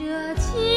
[0.00, 0.69] 这情。